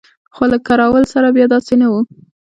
خو 0.35 0.43
له 0.51 0.57
کراول 0.67 1.03
سره 1.13 1.27
بیا 1.35 1.45
داسې 1.53 1.73
نه 1.81 1.87
وو. 1.91 2.01